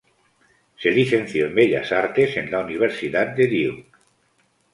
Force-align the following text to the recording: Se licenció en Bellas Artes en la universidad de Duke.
Se 0.77 0.89
licenció 0.89 1.45
en 1.45 1.53
Bellas 1.53 1.91
Artes 1.91 2.35
en 2.35 2.49
la 2.49 2.61
universidad 2.61 3.35
de 3.35 3.45
Duke. 3.45 3.91